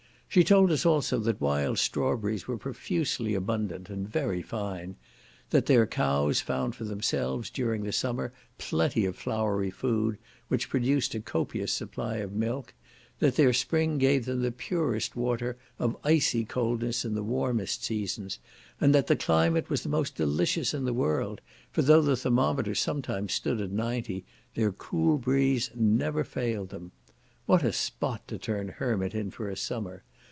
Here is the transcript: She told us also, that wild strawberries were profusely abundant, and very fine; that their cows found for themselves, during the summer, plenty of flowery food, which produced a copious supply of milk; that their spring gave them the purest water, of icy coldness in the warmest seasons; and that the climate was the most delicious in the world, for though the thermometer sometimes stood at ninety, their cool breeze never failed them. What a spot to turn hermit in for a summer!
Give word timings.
She 0.33 0.45
told 0.45 0.71
us 0.71 0.85
also, 0.85 1.19
that 1.19 1.41
wild 1.41 1.77
strawberries 1.77 2.47
were 2.47 2.57
profusely 2.57 3.33
abundant, 3.35 3.89
and 3.89 4.07
very 4.07 4.41
fine; 4.41 4.95
that 5.49 5.65
their 5.65 5.85
cows 5.85 6.39
found 6.39 6.73
for 6.73 6.85
themselves, 6.85 7.49
during 7.49 7.83
the 7.83 7.91
summer, 7.91 8.31
plenty 8.57 9.03
of 9.03 9.17
flowery 9.17 9.69
food, 9.71 10.17
which 10.47 10.69
produced 10.69 11.13
a 11.15 11.19
copious 11.19 11.73
supply 11.73 12.15
of 12.19 12.31
milk; 12.31 12.73
that 13.19 13.35
their 13.35 13.51
spring 13.51 13.97
gave 13.97 14.23
them 14.23 14.41
the 14.41 14.53
purest 14.53 15.17
water, 15.17 15.57
of 15.77 15.97
icy 16.01 16.45
coldness 16.45 17.03
in 17.03 17.13
the 17.13 17.23
warmest 17.23 17.83
seasons; 17.83 18.39
and 18.79 18.95
that 18.95 19.07
the 19.07 19.17
climate 19.17 19.69
was 19.69 19.83
the 19.83 19.89
most 19.89 20.15
delicious 20.15 20.73
in 20.73 20.85
the 20.85 20.93
world, 20.93 21.41
for 21.73 21.81
though 21.81 22.01
the 22.01 22.15
thermometer 22.15 22.73
sometimes 22.73 23.33
stood 23.33 23.59
at 23.59 23.69
ninety, 23.71 24.23
their 24.55 24.71
cool 24.71 25.17
breeze 25.17 25.71
never 25.75 26.23
failed 26.23 26.69
them. 26.69 26.93
What 27.47 27.63
a 27.63 27.73
spot 27.73 28.25
to 28.29 28.37
turn 28.37 28.69
hermit 28.69 29.13
in 29.13 29.29
for 29.31 29.49
a 29.49 29.57
summer! 29.57 30.03